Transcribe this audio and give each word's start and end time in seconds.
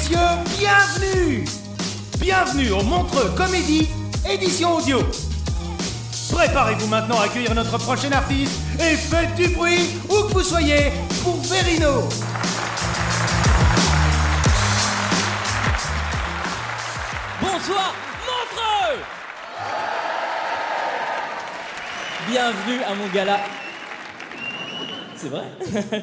Messieurs, 0.00 0.18
bienvenue. 0.58 1.44
Bienvenue 2.18 2.70
au 2.70 2.82
Montreux 2.82 3.30
Comédie, 3.36 3.88
édition 4.28 4.76
audio. 4.76 5.00
Préparez-vous 6.32 6.86
maintenant 6.86 7.20
à 7.20 7.24
accueillir 7.24 7.54
notre 7.54 7.76
prochain 7.76 8.10
artiste 8.12 8.60
et 8.78 8.96
faites 8.96 9.34
du 9.34 9.48
bruit, 9.48 9.90
où 10.08 10.28
que 10.28 10.32
vous 10.32 10.42
soyez, 10.42 10.92
pour 11.22 11.36
Verino. 11.42 12.08
Bonsoir, 17.42 17.94
Montreux. 18.26 19.02
Bienvenue 22.30 22.82
à 22.84 22.94
mon 22.94 23.06
gala. 23.08 23.40
C'est 25.20 25.28
vrai 25.28 25.44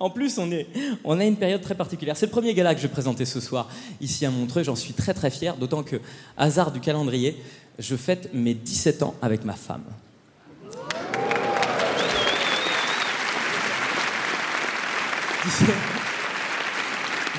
En 0.00 0.10
plus, 0.10 0.38
on, 0.38 0.50
est, 0.50 0.66
on 1.04 1.18
a 1.18 1.24
une 1.24 1.36
période 1.36 1.60
très 1.60 1.74
particulière. 1.74 2.16
C'est 2.16 2.26
le 2.26 2.32
premier 2.32 2.54
gala 2.54 2.74
que 2.74 2.80
je 2.80 2.86
vais 2.86 2.92
présenter 2.92 3.24
ce 3.24 3.40
soir 3.40 3.68
ici 4.00 4.26
à 4.26 4.30
Montreux. 4.30 4.62
J'en 4.62 4.76
suis 4.76 4.92
très 4.92 5.14
très 5.14 5.30
fier, 5.30 5.56
d'autant 5.56 5.82
que, 5.82 5.96
hasard 6.36 6.72
du 6.72 6.80
calendrier, 6.80 7.36
je 7.78 7.96
fête 7.96 8.30
mes 8.34 8.54
17 8.54 9.02
ans 9.02 9.14
avec 9.22 9.44
ma 9.44 9.54
femme. 9.54 9.84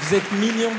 Vous 0.02 0.16
êtes 0.16 0.32
mignons. 0.34 0.72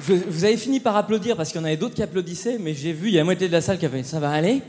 Vous, 0.00 0.44
avez 0.44 0.56
fini 0.56 0.78
par 0.80 0.96
applaudir 0.96 1.36
parce 1.36 1.50
qu'il 1.50 1.60
y 1.60 1.64
en 1.64 1.66
avait 1.66 1.76
d'autres 1.76 1.94
qui 1.94 2.02
applaudissaient, 2.02 2.58
mais 2.60 2.74
j'ai 2.74 2.92
vu, 2.92 3.08
il 3.08 3.14
y 3.14 3.16
a 3.16 3.20
la 3.20 3.24
moitié 3.24 3.48
de 3.48 3.52
la 3.52 3.60
salle 3.60 3.78
qui 3.78 3.86
a 3.86 3.88
fait 3.88 4.02
Ça 4.02 4.20
va 4.20 4.30
aller? 4.30 4.62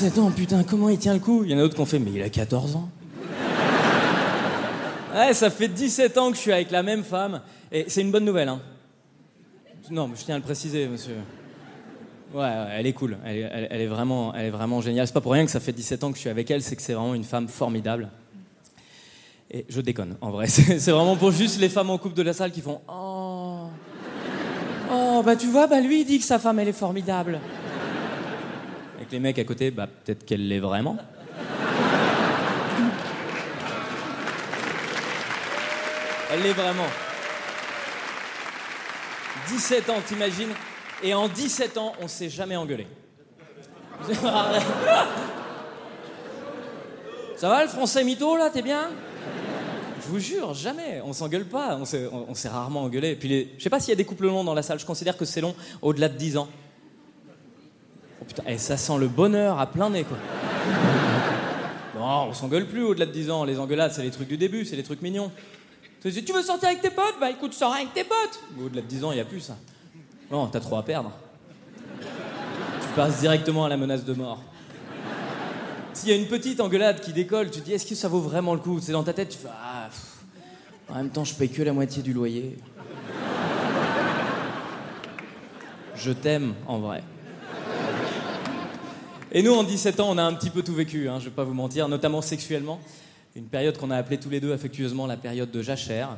17 0.00 0.18
ans, 0.18 0.30
putain, 0.30 0.62
comment 0.64 0.88
il 0.88 0.96
tient 0.96 1.12
le 1.12 1.20
coup? 1.20 1.44
Il 1.44 1.50
y 1.50 1.54
en 1.54 1.58
a 1.58 1.60
d'autres 1.60 1.74
qui 1.74 1.80
ont 1.82 1.84
fait 1.84 1.98
Mais 1.98 2.10
il 2.10 2.22
a 2.22 2.30
14 2.30 2.74
ans. 2.74 2.88
Ouais, 5.14 5.34
ça 5.34 5.50
fait 5.50 5.68
17 5.68 6.16
ans 6.16 6.30
que 6.30 6.36
je 6.36 6.40
suis 6.40 6.52
avec 6.52 6.70
la 6.70 6.82
même 6.82 7.04
femme. 7.04 7.42
Et 7.70 7.84
c'est 7.88 8.00
une 8.00 8.10
bonne 8.10 8.24
nouvelle, 8.24 8.48
hein. 8.48 8.60
Non, 9.90 10.08
mais 10.08 10.14
je 10.18 10.24
tiens 10.24 10.36
à 10.36 10.38
le 10.38 10.44
préciser, 10.44 10.86
monsieur. 10.88 11.16
Ouais, 12.32 12.48
elle 12.72 12.86
est 12.86 12.94
cool. 12.94 13.18
Elle 13.26 13.36
est, 13.36 13.50
elle- 13.70 13.80
est 13.82 13.86
vraiment, 13.88 14.32
elle 14.34 14.46
est 14.46 14.50
vraiment 14.50 14.80
géniale. 14.80 15.06
C'est 15.06 15.12
pas 15.12 15.20
pour 15.20 15.32
rien 15.32 15.44
que 15.44 15.50
ça 15.50 15.60
fait 15.60 15.72
17 15.72 16.02
ans 16.02 16.10
que 16.12 16.16
je 16.16 16.20
suis 16.20 16.30
avec 16.30 16.50
elle, 16.50 16.62
c'est 16.62 16.76
que 16.76 16.82
c'est 16.82 16.94
vraiment 16.94 17.14
une 17.14 17.24
femme 17.24 17.48
formidable. 17.48 18.08
Et 19.50 19.66
je 19.68 19.82
déconne, 19.82 20.16
en 20.22 20.30
vrai. 20.30 20.46
C'est 20.48 20.92
vraiment 20.92 21.16
pour 21.16 21.30
juste 21.32 21.60
les 21.60 21.68
femmes 21.68 21.90
en 21.90 21.98
couple 21.98 22.14
de 22.14 22.22
la 22.22 22.32
salle 22.32 22.52
qui 22.52 22.62
font 22.62 22.80
Oh. 22.88 23.64
Oh, 24.92 25.22
bah 25.26 25.36
tu 25.36 25.48
vois, 25.48 25.66
bah 25.66 25.80
lui 25.80 26.00
il 26.02 26.04
dit 26.06 26.18
que 26.20 26.24
sa 26.24 26.38
femme 26.38 26.58
elle 26.60 26.68
est 26.68 26.72
formidable. 26.72 27.38
Les 29.10 29.18
mecs 29.18 29.38
à 29.38 29.44
côté, 29.44 29.70
bah 29.70 29.86
peut-être 29.86 30.24
qu'elle 30.24 30.46
l'est 30.46 30.60
vraiment. 30.60 30.96
Elle 36.32 36.42
l'est 36.42 36.52
vraiment. 36.52 36.86
17 39.48 39.90
ans, 39.90 40.00
t'imagines? 40.06 40.52
Et 41.02 41.12
en 41.12 41.26
17 41.28 41.76
ans, 41.78 41.92
on 42.00 42.06
s'est 42.06 42.28
jamais 42.28 42.54
engueulé. 42.56 42.86
Ça 47.36 47.48
va 47.48 47.62
le 47.64 47.68
français 47.68 48.04
mytho 48.04 48.36
là, 48.36 48.50
t'es 48.50 48.62
bien? 48.62 48.90
Je 50.02 50.08
vous 50.08 50.20
jure, 50.20 50.54
jamais. 50.54 51.00
On 51.04 51.12
s'engueule 51.12 51.46
pas. 51.46 51.76
On 51.80 51.84
s'est, 51.84 52.08
s'est 52.34 52.48
rarement 52.48 52.82
engueulé. 52.82 53.16
Puis 53.16 53.28
les... 53.28 53.54
je 53.58 53.62
sais 53.62 53.70
pas 53.70 53.80
s'il 53.80 53.90
y 53.90 53.92
a 53.92 53.96
des 53.96 54.04
couples 54.04 54.26
longs 54.26 54.44
dans 54.44 54.54
la 54.54 54.62
salle. 54.62 54.78
Je 54.78 54.86
considère 54.86 55.16
que 55.16 55.24
c'est 55.24 55.40
long 55.40 55.56
au-delà 55.82 56.08
de 56.08 56.16
10 56.16 56.36
ans. 56.36 56.48
Oh 58.20 58.24
putain, 58.26 58.42
et 58.46 58.58
ça 58.58 58.76
sent 58.76 58.98
le 58.98 59.08
bonheur 59.08 59.58
à 59.58 59.66
plein 59.66 59.90
nez 59.90 60.04
quoi. 60.04 60.16
Non, 61.98 62.28
on 62.30 62.32
s'engueule 62.32 62.66
plus 62.66 62.82
au-delà 62.82 63.04
de 63.04 63.10
10 63.12 63.30
ans. 63.30 63.44
Les 63.44 63.58
engueulades, 63.58 63.92
c'est 63.92 64.02
les 64.02 64.10
trucs 64.10 64.28
du 64.28 64.38
début, 64.38 64.64
c'est 64.64 64.74
les 64.74 64.82
trucs 64.82 65.02
mignons. 65.02 65.30
Tu 66.00 66.08
veux 66.08 66.42
sortir 66.42 66.70
avec 66.70 66.80
tes 66.80 66.88
potes? 66.88 67.16
Bah 67.20 67.30
écoute, 67.30 67.52
sors 67.52 67.74
avec 67.74 67.92
tes 67.92 68.04
potes. 68.04 68.40
Au-delà 68.58 68.80
de 68.80 68.86
10 68.86 69.04
ans, 69.04 69.12
il 69.12 69.16
n'y 69.16 69.20
a 69.20 69.26
plus 69.26 69.40
ça. 69.40 69.56
Non, 70.30 70.46
t'as 70.46 70.60
trop 70.60 70.76
à 70.76 70.82
perdre. 70.82 71.12
Tu 72.00 72.88
passes 72.96 73.20
directement 73.20 73.66
à 73.66 73.68
la 73.68 73.76
menace 73.76 74.04
de 74.04 74.14
mort. 74.14 74.42
S'il 75.92 76.08
y 76.08 76.12
a 76.12 76.16
une 76.16 76.26
petite 76.28 76.60
engueulade 76.60 77.00
qui 77.00 77.12
décolle, 77.12 77.50
tu 77.50 77.60
te 77.60 77.64
dis 77.66 77.74
est-ce 77.74 77.84
que 77.84 77.94
ça 77.94 78.08
vaut 78.08 78.20
vraiment 78.20 78.54
le 78.54 78.60
coup? 78.60 78.80
C'est 78.80 78.92
dans 78.92 79.02
ta 79.02 79.12
tête, 79.12 79.28
tu 79.28 79.38
fais 79.38 79.48
ah, 79.52 79.90
en 80.88 80.94
même 80.94 81.10
temps 81.10 81.24
je 81.24 81.34
paye 81.34 81.50
que 81.50 81.62
la 81.62 81.74
moitié 81.74 82.02
du 82.02 82.14
loyer. 82.14 82.56
Je 85.94 86.12
t'aime 86.12 86.54
en 86.66 86.78
vrai. 86.78 87.02
Et 89.32 89.42
nous, 89.42 89.52
en 89.52 89.62
17 89.62 90.00
ans, 90.00 90.08
on 90.10 90.18
a 90.18 90.22
un 90.22 90.34
petit 90.34 90.50
peu 90.50 90.62
tout 90.62 90.74
vécu, 90.74 91.08
hein, 91.08 91.18
je 91.20 91.26
vais 91.26 91.30
pas 91.30 91.44
vous 91.44 91.54
mentir, 91.54 91.88
notamment 91.88 92.20
sexuellement. 92.20 92.80
Une 93.36 93.44
période 93.44 93.78
qu'on 93.78 93.92
a 93.92 93.96
appelée 93.96 94.18
tous 94.18 94.28
les 94.28 94.40
deux 94.40 94.52
affectueusement 94.52 95.06
la 95.06 95.16
période 95.16 95.52
de 95.52 95.62
jachère. 95.62 96.16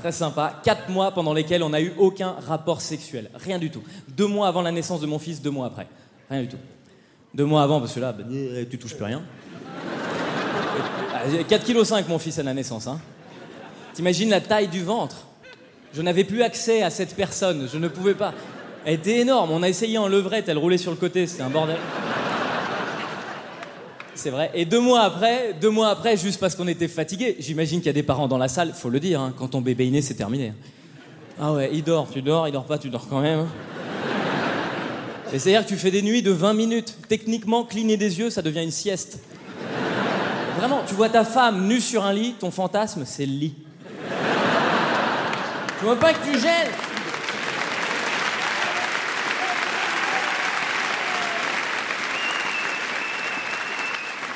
Très 0.00 0.10
sympa. 0.10 0.60
Quatre 0.64 0.88
mois 0.88 1.12
pendant 1.12 1.32
lesquels 1.32 1.62
on 1.62 1.68
n'a 1.68 1.80
eu 1.80 1.92
aucun 1.98 2.34
rapport 2.46 2.80
sexuel. 2.80 3.30
Rien 3.34 3.60
du 3.60 3.70
tout. 3.70 3.82
Deux 4.08 4.26
mois 4.26 4.48
avant 4.48 4.62
la 4.62 4.72
naissance 4.72 5.00
de 5.00 5.06
mon 5.06 5.20
fils, 5.20 5.40
deux 5.40 5.50
mois 5.50 5.66
après. 5.66 5.86
Rien 6.28 6.42
du 6.42 6.48
tout. 6.48 6.58
Deux 7.32 7.44
mois 7.44 7.62
avant, 7.62 7.78
parce 7.78 7.92
que 7.92 8.00
là, 8.00 8.12
bah, 8.12 8.24
tu 8.68 8.76
touches 8.76 8.96
plus 8.96 9.04
rien. 9.04 9.22
4,5 11.48 12.02
kg 12.02 12.08
mon 12.08 12.18
fils 12.18 12.40
à 12.40 12.42
la 12.42 12.54
naissance. 12.54 12.88
Hein. 12.88 13.00
T'imagines 13.94 14.30
la 14.30 14.40
taille 14.40 14.68
du 14.68 14.82
ventre? 14.82 15.26
Je 15.94 16.02
n'avais 16.02 16.24
plus 16.24 16.42
accès 16.42 16.82
à 16.82 16.90
cette 16.90 17.14
personne. 17.14 17.68
Je 17.72 17.78
ne 17.78 17.86
pouvais 17.86 18.14
pas. 18.14 18.34
Elle 18.86 18.94
était 18.94 19.18
énorme. 19.18 19.50
On 19.50 19.64
a 19.64 19.68
essayé 19.68 19.98
en 19.98 20.06
levrette, 20.06 20.48
elle 20.48 20.58
roulait 20.58 20.78
sur 20.78 20.92
le 20.92 20.96
côté. 20.96 21.26
C'était 21.26 21.42
un 21.42 21.50
bordel. 21.50 21.76
C'est 24.14 24.30
vrai. 24.30 24.52
Et 24.54 24.64
deux 24.64 24.78
mois 24.78 25.00
après, 25.02 25.54
deux 25.60 25.70
mois 25.70 25.88
après, 25.88 26.16
juste 26.16 26.38
parce 26.38 26.54
qu'on 26.54 26.68
était 26.68 26.86
fatigué, 26.86 27.36
j'imagine 27.40 27.80
qu'il 27.80 27.88
y 27.88 27.90
a 27.90 27.92
des 27.94 28.04
parents 28.04 28.28
dans 28.28 28.38
la 28.38 28.46
salle, 28.46 28.72
faut 28.72 28.88
le 28.88 29.00
dire, 29.00 29.20
hein, 29.20 29.34
quand 29.36 29.48
ton 29.48 29.60
bébé 29.60 29.88
est 29.88 29.90
né, 29.90 30.02
c'est 30.02 30.14
terminé. 30.14 30.54
Ah 31.38 31.52
ouais, 31.52 31.68
il 31.72 31.82
dort, 31.82 32.08
tu 32.10 32.22
dors, 32.22 32.46
il 32.48 32.52
dort 32.52 32.64
pas, 32.64 32.78
tu 32.78 32.88
dors 32.88 33.08
quand 33.08 33.20
même. 33.20 33.40
hein. 33.40 33.48
Et 35.32 35.38
c'est-à-dire 35.40 35.64
que 35.64 35.68
tu 35.68 35.76
fais 35.76 35.90
des 35.90 36.02
nuits 36.02 36.22
de 36.22 36.30
20 36.30 36.54
minutes. 36.54 36.96
Techniquement, 37.08 37.64
cligner 37.64 37.96
des 37.96 38.20
yeux, 38.20 38.30
ça 38.30 38.40
devient 38.40 38.62
une 38.62 38.70
sieste. 38.70 39.18
Vraiment, 40.58 40.82
tu 40.86 40.94
vois 40.94 41.08
ta 41.08 41.24
femme 41.24 41.66
nue 41.66 41.80
sur 41.80 42.04
un 42.04 42.12
lit, 42.12 42.34
ton 42.38 42.52
fantasme, 42.52 43.02
c'est 43.04 43.26
le 43.26 43.32
lit. 43.32 43.54
Tu 45.80 45.84
vois 45.84 45.96
pas 45.96 46.12
que 46.12 46.24
tu 46.24 46.38
gênes 46.38 46.70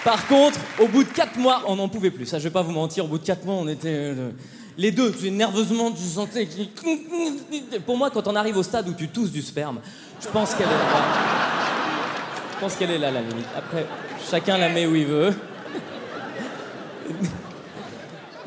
Par 0.05 0.27
contre, 0.27 0.59
au 0.79 0.89
bout 0.89 1.05
de 1.05 1.09
4 1.11 1.37
mois, 1.39 1.63
on 1.67 1.77
n'en 1.77 1.89
pouvait 1.89 2.11
plus. 2.11 2.27
Ça, 2.27 2.39
je 2.39 2.45
vais 2.45 2.51
pas 2.51 2.63
vous 2.63 2.73
mentir, 2.73 3.05
au 3.05 3.09
bout 3.09 3.19
de 3.19 3.25
4 3.25 3.45
mois, 3.45 3.55
on 3.55 3.69
était. 3.69 3.89
euh, 3.89 4.31
les 4.79 4.93
deux, 4.93 5.15
nerveusement, 5.31 5.91
tu 5.91 6.03
sentais. 6.03 6.49
Pour 7.85 7.99
moi, 7.99 8.11
quand 8.11 8.27
on 8.29 8.35
arrive 8.35 8.57
au 8.57 8.63
stade 8.63 8.89
où 8.89 8.95
tu 8.95 9.09
tousses 9.09 9.31
du 9.31 9.43
sperme, 9.43 9.81
je 10.23 10.29
pense 10.29 10.55
qu'elle 10.55 10.69
est 10.69 10.71
là. 10.71 10.79
Je 12.55 12.61
pense 12.61 12.75
qu'elle 12.77 12.91
est 12.91 12.99
là, 12.99 13.11
la 13.11 13.21
limite. 13.21 13.47
Après, 13.57 13.85
chacun 14.31 14.57
la 14.57 14.71
met 14.71 14.87
où 14.87 14.95
il 14.95 15.07
veut. 15.07 15.35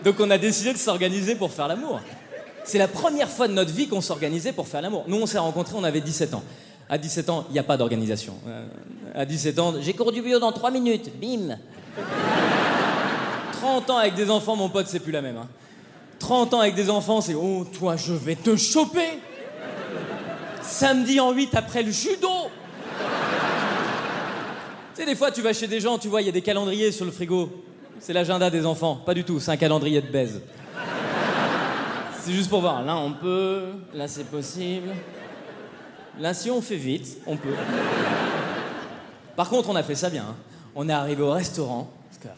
Donc, 0.03 0.15
on 0.19 0.29
a 0.31 0.37
décidé 0.37 0.73
de 0.73 0.77
s'organiser 0.77 1.35
pour 1.35 1.51
faire 1.51 1.67
l'amour. 1.67 1.99
C'est 2.65 2.77
la 2.77 2.87
première 2.87 3.29
fois 3.29 3.47
de 3.47 3.53
notre 3.53 3.71
vie 3.71 3.87
qu'on 3.87 4.01
s'organisait 4.01 4.53
pour 4.53 4.67
faire 4.67 4.81
l'amour. 4.81 5.03
Nous, 5.07 5.17
on 5.17 5.25
s'est 5.25 5.37
rencontrés, 5.37 5.75
on 5.77 5.83
avait 5.83 6.01
17 6.01 6.33
ans. 6.33 6.43
À 6.89 6.97
17 6.97 7.29
ans, 7.29 7.45
il 7.49 7.53
n'y 7.53 7.59
a 7.59 7.63
pas 7.63 7.77
d'organisation. 7.77 8.35
Euh, 8.47 8.65
à 9.15 9.25
17 9.25 9.59
ans, 9.59 9.73
j'ai 9.79 9.93
cours 9.93 10.11
du 10.11 10.21
bio 10.21 10.39
dans 10.39 10.51
3 10.51 10.71
minutes, 10.71 11.09
bim 11.19 11.57
30 13.53 13.89
ans 13.89 13.97
avec 13.97 14.15
des 14.15 14.29
enfants, 14.29 14.55
mon 14.55 14.69
pote, 14.69 14.87
c'est 14.87 14.99
plus 14.99 15.11
la 15.11 15.21
même. 15.21 15.37
hein. 15.37 15.47
30 16.19 16.53
ans 16.53 16.59
avec 16.59 16.75
des 16.75 16.89
enfants, 16.89 17.21
c'est 17.21 17.33
oh, 17.33 17.65
toi, 17.77 17.95
je 17.95 18.13
vais 18.13 18.35
te 18.35 18.55
choper 18.55 19.19
Samedi 20.61 21.19
en 21.19 21.31
8 21.31 21.55
après 21.55 21.83
le 21.83 21.91
judo 21.91 22.29
Tu 24.95 25.01
sais, 25.01 25.05
des 25.05 25.15
fois, 25.15 25.31
tu 25.31 25.41
vas 25.41 25.53
chez 25.53 25.67
des 25.67 25.79
gens, 25.79 25.97
tu 25.97 26.07
vois, 26.07 26.21
il 26.21 26.25
y 26.25 26.29
a 26.29 26.33
des 26.33 26.41
calendriers 26.41 26.91
sur 26.91 27.05
le 27.05 27.11
frigo. 27.11 27.49
C'est 27.99 28.13
l'agenda 28.13 28.49
des 28.49 28.65
enfants. 28.65 28.95
Pas 28.95 29.13
du 29.13 29.23
tout, 29.23 29.39
c'est 29.39 29.51
un 29.51 29.57
calendrier 29.57 30.01
de 30.01 30.07
baise. 30.07 30.41
C'est 32.21 32.31
juste 32.33 32.49
pour 32.49 32.61
voir. 32.61 32.83
Là, 32.83 32.95
on 32.97 33.11
peut. 33.11 33.63
Là, 33.93 34.07
c'est 34.07 34.25
possible. 34.25 34.89
Là, 36.19 36.33
si 36.33 36.51
on 36.51 36.61
fait 36.61 36.75
vite, 36.75 37.17
on 37.25 37.35
peut. 37.37 37.53
Par 39.35 39.49
contre, 39.49 39.69
on 39.69 39.75
a 39.75 39.83
fait 39.83 39.95
ça 39.95 40.09
bien. 40.09 40.23
hein. 40.29 40.35
On 40.75 40.87
est 40.89 40.93
arrivé 40.93 41.21
au 41.23 41.31
restaurant. 41.31 41.89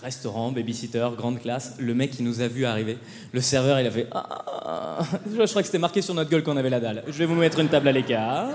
Restaurant, 0.02 0.52
babysitter, 0.52 1.08
grande 1.16 1.40
classe. 1.40 1.76
Le 1.78 1.94
mec 1.94 2.10
qui 2.12 2.24
nous 2.24 2.42
a 2.42 2.48
vu 2.48 2.66
arriver, 2.66 2.98
le 3.32 3.42
serveur, 3.42 3.80
il 3.80 3.86
a 3.86 3.92
fait. 3.92 4.08
Ah. 4.12 5.00
Je 5.30 5.46
crois 5.46 5.62
que 5.62 5.68
c'était 5.68 5.78
marqué 5.78 6.02
sur 6.02 6.16
notre 6.16 6.30
gueule 6.30 6.42
qu'on 6.42 6.58
avait 6.58 6.72
la 6.72 6.80
dalle. 6.80 7.04
Je 7.06 7.14
vais 7.14 7.26
vous 7.26 7.36
mettre 7.36 7.60
une 7.60 7.68
table 7.68 7.88
à 7.90 7.92
l'écart. 7.92 8.48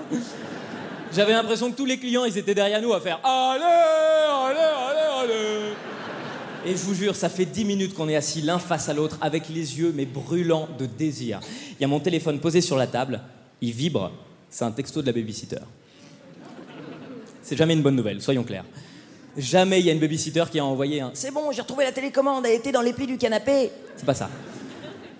J'avais 1.15 1.33
l'impression 1.33 1.71
que 1.71 1.77
tous 1.77 1.87
les 1.87 1.99
clients, 1.99 2.25
ils 2.25 2.37
étaient 2.37 2.55
derrière 2.55 2.83
nous 2.83 2.93
à 2.95 3.01
faire 3.01 3.21
Allez, 3.23 3.63
allez, 3.63 4.59
allez, 4.59 5.33
allez. 5.33 5.73
Et 6.67 6.73
je 6.73 6.83
vous 6.83 6.95
jure, 6.95 7.15
ça 7.15 7.29
fait 7.29 7.45
10 7.47 7.65
minutes 7.65 7.95
qu'on 7.95 8.09
est 8.09 8.17
assis 8.17 8.43
l'un 8.43 8.59
face 8.59 8.89
à 8.89 8.93
l'autre 8.95 9.17
avec 9.21 9.49
les 9.49 9.79
yeux 9.79 9.93
mais 9.95 10.07
brûlants 10.07 10.69
de 10.79 10.87
désir. 10.87 11.41
Il 11.79 11.83
y 11.83 11.85
a 11.85 11.89
mon 11.89 12.01
téléphone 12.01 12.39
posé 12.41 12.61
sur 12.61 12.77
la 12.77 12.87
table, 12.87 13.21
il 13.61 13.73
vibre, 13.73 14.11
c'est 14.51 14.65
un 14.65 14.73
texto 14.73 15.01
de 15.01 15.07
la 15.07 15.13
babysitter. 15.13 15.61
C'est 17.43 17.57
jamais 17.57 17.75
une 17.75 17.83
bonne 17.83 17.97
nouvelle, 17.97 18.21
soyons 18.21 18.45
clairs. 18.45 18.65
Jamais 19.37 19.81
il 19.81 19.87
y 19.87 19.91
a 19.91 19.93
une 19.93 20.01
babysitter 20.01 20.45
qui 20.51 20.59
a 20.59 20.65
envoyé 20.65 21.01
un 21.01 21.13
C'est 21.15 21.31
bon, 21.31 21.53
j'ai 21.53 21.63
retrouvé 21.63 21.85
la 21.85 21.93
télécommande, 21.93 22.45
elle 22.47 22.57
était 22.57 22.73
dans 22.73 22.83
les 22.83 22.93
plis 22.93 23.07
du 23.07 23.17
canapé. 23.17 23.71
C'est 23.97 24.05
pas 24.05 24.15
ça. 24.15 24.29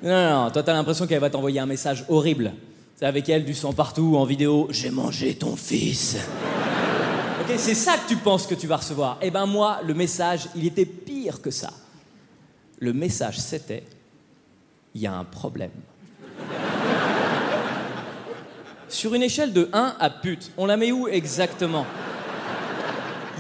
Non, 0.03 0.11
non, 0.11 0.45
non, 0.45 0.51
toi 0.51 0.63
t'as 0.63 0.73
l'impression 0.73 1.07
qu'elle 1.07 1.21
va 1.21 1.31
t'envoyer 1.31 1.61
un 1.61 1.67
message 1.67 2.05
horrible. 2.09 2.53
C'est 2.97 3.07
avec 3.07 3.29
elle 3.29 3.45
du 3.45 3.55
sang 3.55 3.73
partout 3.73 4.17
en 4.17 4.25
vidéo 4.25 4.67
J'ai 4.71 4.91
mangé 4.91 5.35
ton 5.35 5.57
fils. 5.57 6.17
Ok, 7.41 7.55
c'est 7.57 7.75
ça 7.75 7.97
que 7.97 8.09
tu 8.09 8.17
penses 8.17 8.47
que 8.47 8.55
tu 8.55 8.67
vas 8.67 8.77
recevoir. 8.77 9.19
Eh 9.23 9.31
ben 9.31 9.47
moi, 9.47 9.81
le 9.87 9.95
message, 9.95 10.49
il 10.55 10.67
était 10.67 10.85
pire 10.85 11.41
que 11.41 11.51
ça. 11.51 11.73
Le 12.79 12.93
message, 12.93 13.39
c'était 13.39 13.85
il 14.95 15.01
y 15.01 15.07
a 15.07 15.15
un 15.15 15.25
problème. 15.25 15.71
Sur 18.91 19.15
une 19.15 19.23
échelle 19.23 19.53
de 19.53 19.69
1 19.73 19.95
à 20.01 20.11
pute, 20.11 20.51
on 20.57 20.67
la 20.67 20.77
met 20.77 20.91
où 20.91 21.07
exactement? 21.07 21.87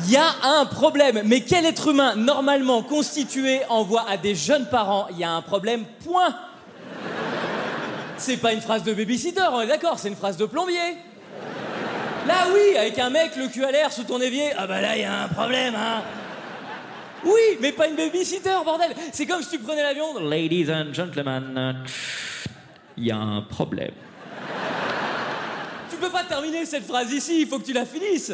Il 0.05 0.13
y 0.13 0.17
a 0.17 0.33
un 0.45 0.65
problème. 0.65 1.23
Mais 1.25 1.41
quel 1.41 1.67
être 1.67 1.89
humain 1.89 2.15
normalement 2.15 2.83
constitué 2.83 3.61
envoie 3.69 4.09
à 4.09 4.17
des 4.17 4.37
jeunes 4.37 4.67
parents? 4.71 5.09
Il 5.11 5.19
y 5.19 5.25
a 5.25 5.33
un 5.33 5.43
problème, 5.43 5.85
point 6.05 6.35
C'est 8.17 8.37
pas 8.37 8.53
une 8.53 8.61
phrase 8.61 8.85
de 8.85 8.95
babysitter, 8.95 9.49
on 9.53 9.61
est 9.61 9.67
d'accord, 9.67 9.99
c'est 9.99 10.09
une 10.09 10.17
phrase 10.17 10.37
de 10.37 10.47
plombier. 10.47 10.97
Là, 12.29 12.47
oui, 12.55 12.77
avec 12.77 12.99
un 12.99 13.11
mec, 13.11 13.35
le 13.37 13.49
cul 13.49 13.65
à 13.65 13.73
l'air 13.73 13.93
sous 13.93 14.05
ton 14.05 14.21
évier. 14.21 14.53
Ah 14.57 14.67
bah 14.67 14.81
là, 14.81 14.97
il 14.97 15.03
y 15.03 15.05
a 15.05 15.25
un 15.25 15.29
problème, 15.29 15.75
hein. 15.75 16.03
Oui, 17.25 17.59
mais 17.61 17.73
pas 17.73 17.89
une 17.89 17.97
babysitter, 17.97 18.57
bordel. 18.65 18.93
C'est 19.13 19.27
comme 19.27 19.43
si 19.43 19.51
tu 19.51 19.59
prenais 19.59 19.83
l'avion. 19.83 20.19
Ladies 20.21 20.71
and 20.71 20.95
gentlemen, 20.95 21.85
il 22.97 23.07
y 23.07 23.11
a 23.11 23.17
un 23.17 23.43
problème. 23.43 23.93
Tu 26.01 26.07
peux 26.07 26.13
pas 26.13 26.25
terminer 26.25 26.65
cette 26.65 26.87
phrase 26.87 27.13
ici, 27.13 27.43
il 27.43 27.47
faut 27.47 27.59
que 27.59 27.67
tu 27.67 27.75
la 27.75 27.85
finisses. 27.85 28.33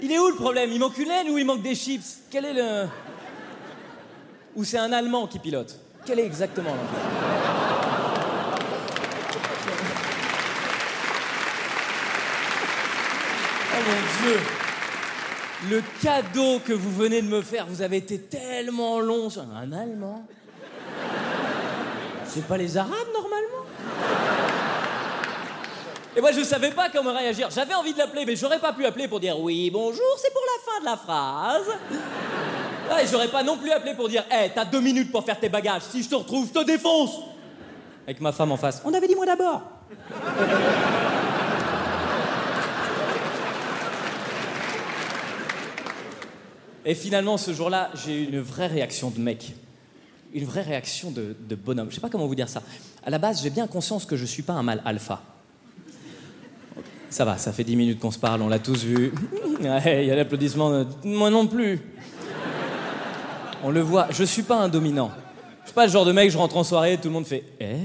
Il 0.00 0.12
est 0.12 0.18
où 0.20 0.28
le 0.28 0.36
problème? 0.36 0.70
Il 0.72 0.78
manque 0.78 0.96
une 0.96 1.08
laine 1.08 1.28
ou 1.28 1.36
il 1.38 1.44
manque 1.44 1.60
des 1.60 1.74
chips? 1.74 2.20
Quel 2.30 2.44
est 2.44 2.52
le. 2.52 2.86
Ou 4.54 4.62
c'est 4.62 4.78
un 4.78 4.92
Allemand 4.92 5.26
qui 5.26 5.40
pilote? 5.40 5.76
Quel 6.06 6.20
est 6.20 6.24
exactement 6.24 6.70
l'emploi 6.70 7.00
Oh 13.72 13.82
mon 13.88 14.28
Dieu 14.28 14.40
Le 15.70 15.82
cadeau 16.00 16.60
que 16.64 16.72
vous 16.72 16.92
venez 16.92 17.22
de 17.22 17.26
me 17.26 17.42
faire, 17.42 17.66
vous 17.66 17.82
avez 17.82 17.96
été 17.96 18.20
tellement 18.20 19.00
long. 19.00 19.30
Un 19.36 19.72
Allemand? 19.72 20.24
C'est 22.28 22.46
pas 22.46 22.56
les 22.56 22.76
Arabes 22.76 23.08
normalement? 23.12 24.33
Et 26.16 26.20
moi 26.20 26.30
je 26.32 26.42
savais 26.42 26.70
pas 26.70 26.88
comment 26.90 27.12
réagir. 27.12 27.48
J'avais 27.50 27.74
envie 27.74 27.92
de 27.92 27.98
l'appeler, 27.98 28.24
mais 28.24 28.36
j'aurais 28.36 28.60
pas 28.60 28.72
pu 28.72 28.84
appeler 28.84 29.08
pour 29.08 29.18
dire 29.18 29.38
oui, 29.38 29.70
bonjour, 29.70 30.16
c'est 30.18 30.32
pour 30.32 30.42
la 30.42 30.72
fin 30.72 30.80
de 30.80 30.84
la 30.84 30.96
phrase. 30.96 31.78
Ah, 32.90 33.02
et 33.02 33.06
j'aurais 33.06 33.28
pas 33.28 33.42
non 33.42 33.56
plus 33.56 33.70
appelé 33.70 33.94
pour 33.94 34.08
dire 34.08 34.24
Hé, 34.30 34.50
t'as 34.54 34.64
deux 34.64 34.80
minutes 34.80 35.10
pour 35.10 35.24
faire 35.24 35.40
tes 35.40 35.48
bagages. 35.48 35.82
Si 35.90 36.02
je 36.02 36.08
te 36.08 36.14
retrouve, 36.14 36.48
je 36.48 36.60
te 36.60 36.64
défonce 36.64 37.18
Avec 38.06 38.20
ma 38.20 38.30
femme 38.30 38.52
en 38.52 38.56
face. 38.56 38.82
On 38.84 38.92
avait 38.92 39.08
dit 39.08 39.14
moi 39.14 39.26
d'abord 39.26 39.62
Et 46.86 46.94
finalement, 46.94 47.38
ce 47.38 47.54
jour-là, 47.54 47.90
j'ai 47.94 48.22
eu 48.22 48.24
une 48.28 48.40
vraie 48.40 48.66
réaction 48.66 49.08
de 49.08 49.18
mec. 49.18 49.54
Une 50.34 50.44
vraie 50.44 50.60
réaction 50.60 51.10
de, 51.10 51.34
de 51.40 51.54
bonhomme. 51.54 51.88
Je 51.88 51.94
sais 51.94 52.00
pas 52.00 52.10
comment 52.10 52.26
vous 52.26 52.34
dire 52.34 52.48
ça. 52.48 52.62
À 53.04 53.08
la 53.08 53.18
base, 53.18 53.42
j'ai 53.42 53.48
bien 53.48 53.66
conscience 53.66 54.04
que 54.04 54.16
je 54.16 54.26
suis 54.26 54.42
pas 54.42 54.52
un 54.52 54.62
mâle 54.62 54.82
alpha. 54.84 55.22
Ça 57.14 57.24
va, 57.24 57.38
ça 57.38 57.52
fait 57.52 57.62
dix 57.62 57.76
minutes 57.76 58.00
qu'on 58.00 58.10
se 58.10 58.18
parle, 58.18 58.42
on 58.42 58.48
l'a 58.48 58.58
tous 58.58 58.82
vu. 58.82 59.14
Il 59.60 59.64
y 59.66 60.10
a 60.10 60.16
l'applaudissement. 60.16 60.80
de- 60.80 60.86
Moi 61.04 61.30
non 61.30 61.46
plus. 61.46 61.78
On 63.62 63.70
le 63.70 63.82
voit, 63.82 64.08
je 64.10 64.24
suis 64.24 64.42
pas 64.42 64.56
un 64.56 64.68
dominant. 64.68 65.12
Je 65.62 65.66
suis 65.68 65.74
pas 65.76 65.86
le 65.86 65.92
genre 65.92 66.04
de 66.04 66.10
mec, 66.10 66.28
je 66.32 66.36
rentre 66.36 66.56
en 66.56 66.64
soirée, 66.64 66.96
tout 67.00 67.06
le 67.06 67.14
monde 67.14 67.24
fait 67.26 67.44
Eh. 67.60 67.76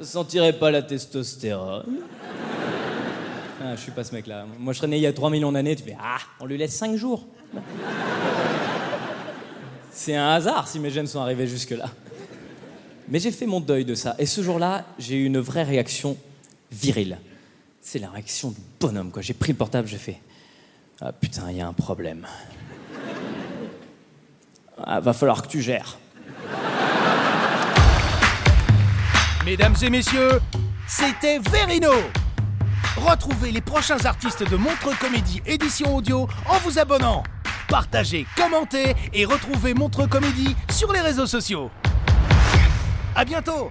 Je 0.00 0.04
sentirais 0.06 0.54
pas 0.54 0.70
la 0.70 0.80
testostérone 0.80 1.98
ah, 3.62 3.74
je 3.76 3.80
suis 3.82 3.92
pas 3.92 4.02
ce 4.04 4.14
mec-là. 4.14 4.46
Moi, 4.58 4.72
je 4.72 4.78
serais 4.78 4.88
né 4.88 4.96
il 4.96 5.02
y 5.02 5.06
a 5.06 5.12
3 5.12 5.28
millions 5.28 5.52
d'années, 5.52 5.76
tu 5.76 5.82
fais 5.82 5.96
Ah, 6.02 6.16
on 6.40 6.46
lui 6.46 6.56
laisse 6.56 6.74
5 6.74 6.96
jours. 6.96 7.26
C'est 9.90 10.14
un 10.16 10.28
hasard 10.30 10.66
si 10.66 10.78
mes 10.80 10.88
gènes 10.88 11.06
sont 11.08 11.20
arrivés 11.20 11.46
jusque-là. 11.46 11.90
Mais 13.08 13.18
j'ai 13.18 13.32
fait 13.32 13.46
mon 13.46 13.60
deuil 13.60 13.84
de 13.84 13.94
ça. 13.94 14.14
Et 14.18 14.24
ce 14.24 14.40
jour-là, 14.40 14.84
j'ai 14.98 15.16
eu 15.16 15.26
une 15.26 15.40
vraie 15.40 15.62
réaction 15.64 16.16
virile. 16.76 17.18
C'est 17.80 17.98
la 17.98 18.10
réaction 18.10 18.50
de 18.50 18.56
bonhomme, 18.80 19.10
quoi. 19.10 19.22
J'ai 19.22 19.34
pris 19.34 19.52
le 19.52 19.58
portable, 19.58 19.88
j'ai 19.88 19.98
fait 19.98 20.20
Ah 21.00 21.12
putain, 21.12 21.50
il 21.50 21.56
y 21.56 21.60
a 21.60 21.66
un 21.66 21.72
problème. 21.72 22.26
Ah, 24.82 25.00
va 25.00 25.12
falloir 25.12 25.42
que 25.42 25.48
tu 25.48 25.62
gères. 25.62 25.98
Mesdames 29.44 29.76
et 29.82 29.90
messieurs, 29.90 30.40
c'était 30.88 31.38
Verino. 31.38 31.92
Retrouvez 32.96 33.52
les 33.52 33.60
prochains 33.60 34.04
artistes 34.04 34.48
de 34.50 34.56
Montre 34.56 34.98
Comédie 34.98 35.40
édition 35.46 35.94
audio 35.94 36.28
en 36.48 36.58
vous 36.58 36.78
abonnant. 36.78 37.22
Partagez, 37.68 38.26
commentez 38.36 38.94
et 39.12 39.24
retrouvez 39.24 39.74
Montre 39.74 40.06
Comédie 40.06 40.56
sur 40.70 40.92
les 40.92 41.00
réseaux 41.00 41.26
sociaux. 41.26 41.70
À 43.14 43.24
bientôt 43.24 43.70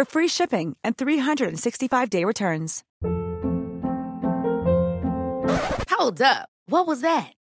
for 0.00 0.10
free 0.10 0.28
shipping 0.28 0.76
and 0.82 0.96
365-day 0.96 2.24
returns. 2.24 2.82
Hold 5.90 6.22
up. 6.22 6.48
What 6.66 6.86
was 6.86 7.02
that? 7.02 7.32